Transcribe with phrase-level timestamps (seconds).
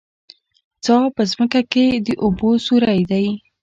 [0.83, 3.27] څا په ځمکه کې د اوبو سوری دی